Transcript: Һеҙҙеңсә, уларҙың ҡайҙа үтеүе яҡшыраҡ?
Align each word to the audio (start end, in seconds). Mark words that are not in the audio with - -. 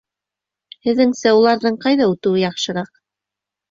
Һеҙҙеңсә, 0.87 1.35
уларҙың 1.43 1.79
ҡайҙа 1.87 2.11
үтеүе 2.17 2.47
яҡшыраҡ? 2.49 2.95